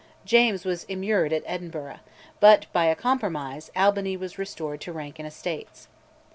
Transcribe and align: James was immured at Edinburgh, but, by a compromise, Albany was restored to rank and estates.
James 0.25 0.65
was 0.65 0.83
immured 0.85 1.31
at 1.31 1.43
Edinburgh, 1.45 1.99
but, 2.39 2.65
by 2.73 2.85
a 2.85 2.95
compromise, 2.95 3.69
Albany 3.75 4.17
was 4.17 4.39
restored 4.39 4.81
to 4.81 4.91
rank 4.91 5.19
and 5.19 5.27
estates. 5.27 5.89